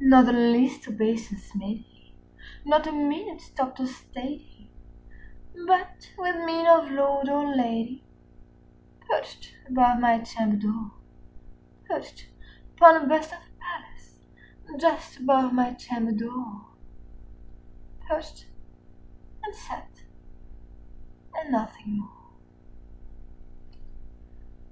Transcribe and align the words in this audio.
Not 0.00 0.26
the 0.26 0.32
least 0.32 0.88
obeisance 0.88 1.54
made 1.54 1.82
he; 1.84 2.12
not 2.64 2.88
a 2.88 2.92
minute 2.92 3.40
stopped 3.40 3.78
or 3.78 3.86
stayed 3.86 4.40
he; 4.40 4.68
But, 5.68 6.10
with 6.18 6.34
mien 6.44 6.66
of 6.66 6.90
lord 6.90 7.28
or 7.28 7.54
lady, 7.54 8.02
perched 9.06 9.54
above 9.68 10.00
my 10.00 10.18
chamber 10.22 10.56
door, 10.56 10.72
40 11.86 11.86
Perched 11.86 12.26
upon 12.76 13.04
a 13.04 13.06
bust 13.06 13.32
of 13.32 13.38
Pallas 13.60 14.18
just 14.80 15.18
above 15.20 15.52
my 15.52 15.74
chamber 15.74 16.10
door: 16.10 16.70
Perched, 18.08 18.46
and 19.44 19.54
sat, 19.54 20.02
and 21.36 21.52
nothing 21.52 21.98
more. 22.00 22.30